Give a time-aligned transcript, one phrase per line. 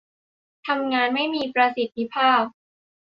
[0.67, 2.43] ทำงานไม่มีประสิทธิภาพ